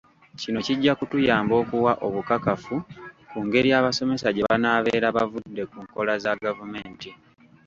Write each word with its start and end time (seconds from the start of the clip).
Kino 0.41 0.59
kijja 0.67 0.93
kutuyamba 0.99 1.53
okuwa 1.61 1.91
obukakafu 2.05 2.75
ku 3.31 3.37
ngeri 3.45 3.69
abasomesa 3.79 4.27
gye 4.31 4.45
banaabeera 4.47 5.07
bavudde 5.17 5.63
ku 5.71 5.77
nkola 5.85 6.13
za 6.23 6.33
gavumenti. 6.43 7.09